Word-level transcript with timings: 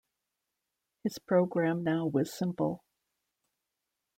His 1.03 1.19
program 1.19 1.83
now 1.83 2.07
was 2.07 2.33
simple. 2.35 2.83